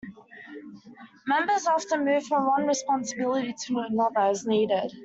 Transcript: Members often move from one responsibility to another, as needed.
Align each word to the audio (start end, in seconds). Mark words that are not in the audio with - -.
Members 1.27 1.67
often 1.67 2.05
move 2.05 2.25
from 2.25 2.47
one 2.47 2.65
responsibility 2.65 3.53
to 3.67 3.85
another, 3.87 4.19
as 4.31 4.47
needed. 4.47 4.91